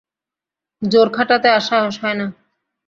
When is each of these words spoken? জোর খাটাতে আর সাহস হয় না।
জোর 0.81 1.07
খাটাতে 1.09 1.47
আর 1.49 1.61
সাহস 1.69 1.95
হয় 2.03 2.17
না। 2.19 2.27